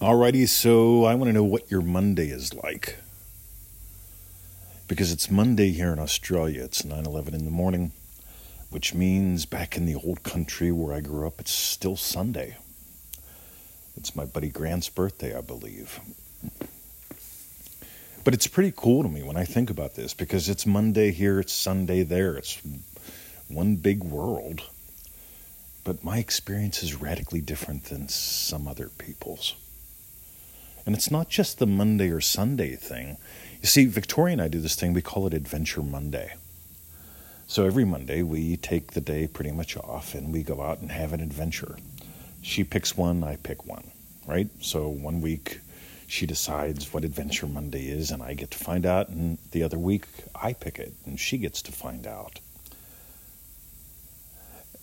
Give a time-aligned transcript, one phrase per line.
[0.00, 2.96] Alrighty, so I want to know what your Monday is like.
[4.88, 6.64] Because it's Monday here in Australia.
[6.64, 7.92] It's 9 11 in the morning,
[8.70, 12.56] which means back in the old country where I grew up, it's still Sunday.
[13.94, 16.00] It's my buddy Grant's birthday, I believe.
[18.24, 21.38] But it's pretty cool to me when I think about this because it's Monday here,
[21.40, 22.58] it's Sunday there, it's
[23.48, 24.62] one big world.
[25.84, 29.56] But my experience is radically different than some other people's.
[30.86, 33.16] And it's not just the Monday or Sunday thing.
[33.60, 36.34] You see, Victoria and I do this thing, we call it Adventure Monday.
[37.46, 40.92] So every Monday, we take the day pretty much off and we go out and
[40.92, 41.76] have an adventure.
[42.42, 43.90] She picks one, I pick one,
[44.26, 44.48] right?
[44.60, 45.60] So one week,
[46.06, 49.78] she decides what Adventure Monday is, and I get to find out, and the other
[49.78, 52.40] week, I pick it, and she gets to find out.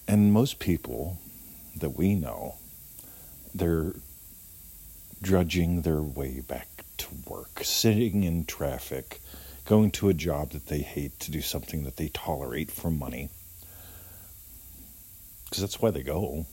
[0.08, 1.20] And most people
[1.76, 2.56] that we know,
[3.54, 3.94] they're
[5.22, 6.68] drudging their way back
[6.98, 9.22] to work, sitting in traffic,
[9.66, 13.30] going to a job that they hate to do something that they tolerate for money.
[15.46, 16.46] Because that's why they go.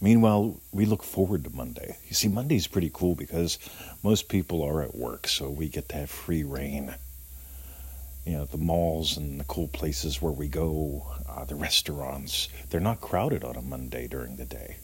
[0.00, 1.96] Meanwhile, we look forward to Monday.
[2.08, 3.58] You see, Monday's pretty cool because
[4.02, 6.94] most people are at work, so we get to have free reign.
[8.26, 12.80] You know, the malls and the cool places where we go, uh, the restaurants, they're
[12.80, 14.76] not crowded on a Monday during the day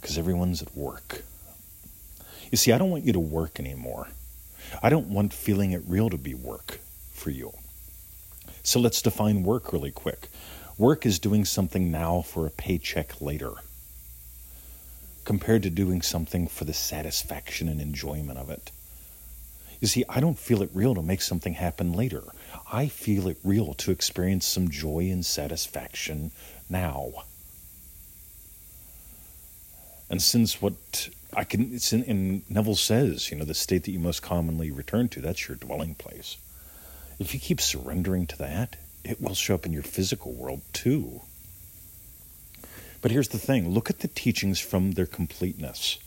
[0.00, 1.22] because everyone's at work.
[2.50, 4.08] You see, I don't want you to work anymore.
[4.82, 6.80] I don't want feeling it real to be work
[7.12, 7.52] for you.
[8.62, 10.28] So let's define work really quick.
[10.78, 13.52] Work is doing something now for a paycheck later,
[15.24, 18.70] compared to doing something for the satisfaction and enjoyment of it.
[19.80, 22.22] You see, I don't feel it real to make something happen later.
[22.70, 26.32] I feel it real to experience some joy and satisfaction
[26.68, 27.24] now.
[30.10, 33.92] And since what I can, it's in, in Neville says, you know, the state that
[33.92, 36.36] you most commonly return to, that's your dwelling place.
[37.20, 41.22] If you keep surrendering to that, it will show up in your physical world too.
[43.00, 45.98] But here's the thing look at the teachings from their completeness.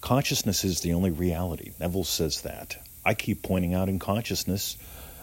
[0.00, 1.72] Consciousness is the only reality.
[1.80, 2.78] Neville says that.
[3.04, 4.76] I keep pointing out in consciousness,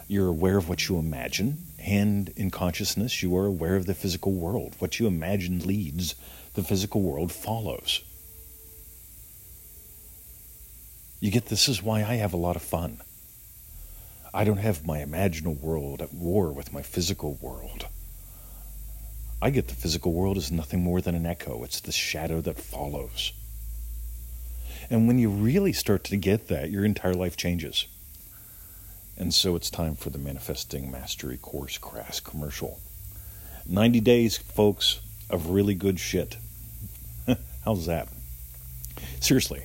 [0.08, 4.34] you're aware of what you imagine, and in consciousness, you are aware of the physical
[4.34, 4.76] world.
[4.80, 6.16] What you imagine leads
[6.56, 8.02] the physical world follows.
[11.20, 13.02] You get this is why I have a lot of fun.
[14.34, 17.88] I don't have my imaginal world at war with my physical world.
[19.42, 22.58] I get the physical world as nothing more than an echo, it's the shadow that
[22.58, 23.32] follows.
[24.90, 27.88] And when you really start to get that, your entire life changes.
[29.18, 32.80] And so it's time for the Manifesting Mastery Course Crass commercial.
[33.68, 35.00] 90 days, folks,
[35.30, 36.38] of really good shit.
[37.66, 38.08] How's that?
[39.20, 39.64] Seriously.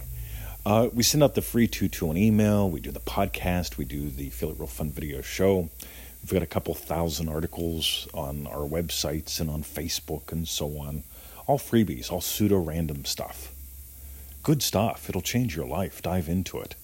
[0.64, 2.70] Uh, we send out the free 2 email.
[2.70, 3.76] We do the podcast.
[3.76, 5.68] We do the Feel It Real Fun video show.
[6.22, 11.02] We've got a couple thousand articles on our websites and on Facebook and so on.
[11.46, 13.52] All freebies, all pseudo random stuff.
[14.42, 15.10] Good stuff.
[15.10, 16.00] It'll change your life.
[16.00, 16.76] Dive into it.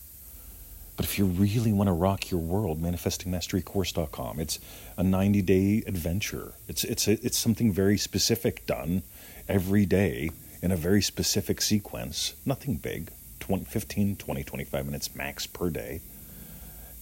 [0.99, 4.39] But if you really want to rock your world, manifestingmasterycourse.com.
[4.39, 4.59] It's
[4.99, 6.53] a 90 day adventure.
[6.69, 9.03] It's, it's, a, it's something very specific done
[9.49, 10.29] every day
[10.63, 16.01] in a very specific sequence, nothing big, 20, 15, 20, 25 minutes max per day,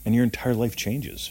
[0.04, 1.31] and your entire life changes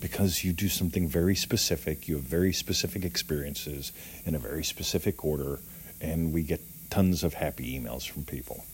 [0.00, 3.90] because you do something very specific, you have very specific experiences
[4.26, 5.60] in a very specific order,
[6.00, 6.60] and we get
[6.90, 8.64] tons of happy emails from people.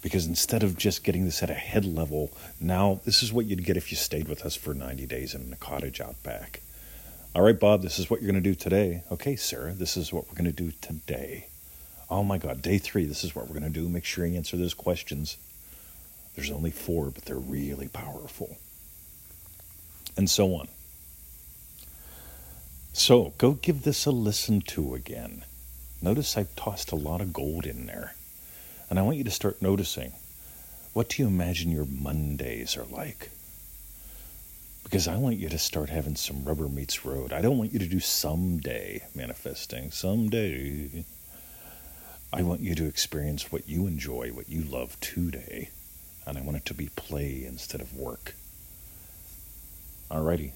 [0.00, 3.64] Because instead of just getting this at a head level, now this is what you'd
[3.64, 6.60] get if you stayed with us for 90 days in a cottage out back.
[7.34, 9.02] All right, Bob, this is what you're going to do today.
[9.10, 11.48] Okay, Sarah, this is what we're going to do today.
[12.10, 13.88] Oh my God, day three, this is what we're going to do.
[13.88, 15.36] Make sure you answer those questions.
[16.34, 18.56] There's only four, but they're really powerful.
[20.16, 20.68] And so on.
[22.92, 25.44] So go give this a listen to again.
[26.00, 28.14] Notice I've tossed a lot of gold in there.
[28.88, 30.12] And I want you to start noticing
[30.92, 33.30] what do you imagine your Mondays are like?
[34.84, 37.32] Because I want you to start having some rubber meets road.
[37.32, 39.90] I don't want you to do someday manifesting.
[39.90, 41.04] Someday.
[42.36, 45.70] I want you to experience what you enjoy, what you love today,
[46.26, 48.34] and I want it to be play instead of work.
[50.10, 50.50] Alrighty.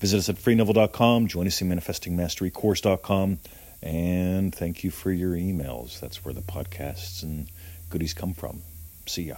[0.00, 3.38] Visit us at freeneville.com, join us in manifestingmasterycourse.com,
[3.82, 6.00] and thank you for your emails.
[6.00, 7.50] That's where the podcasts and
[7.90, 8.62] goodies come from.
[9.04, 9.36] See ya.